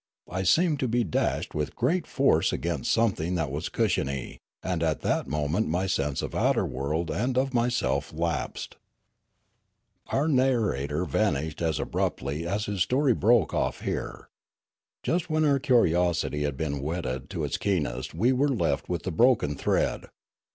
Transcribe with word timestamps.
I 0.27 0.41
seemed 0.41 0.79
to 0.79 0.87
be 0.87 1.03
dashed 1.03 1.53
with 1.53 1.75
great 1.75 2.07
force 2.07 2.51
against 2.51 2.91
something 2.91 3.35
that 3.35 3.51
was 3.51 3.69
cushiony, 3.69 4.39
and 4.63 4.81
at 4.81 5.01
that 5.01 5.27
moment 5.27 5.67
my 5.67 5.85
sense 5.85 6.23
of 6.23 6.31
the 6.31 6.39
outer 6.39 6.65
world 6.65 7.11
and 7.11 7.37
of 7.37 7.53
myself 7.53 8.11
lapsed. 8.11 8.77
POSTSCRIPT 10.05 10.09
TO 10.09 10.15
RIALLARO 10.15 10.19
Our 10.19 10.27
narrator 10.73 11.05
vanished 11.05 11.61
as 11.61 11.79
abruptly 11.79 12.47
as 12.47 12.65
his 12.65 12.81
story 12.81 13.13
broke 13.13 13.53
off 13.53 13.81
here. 13.81 14.27
Just 15.03 15.29
when 15.29 15.45
our 15.45 15.59
curiosity 15.59 16.41
had 16.45 16.57
been 16.57 16.81
whetted 16.81 17.29
to 17.29 17.43
its 17.43 17.59
keenest 17.59 18.15
we 18.15 18.31
were 18.31 18.49
left 18.49 18.89
with 18.89 19.03
the 19.03 19.11
broken 19.11 19.55
thread. 19.55 20.07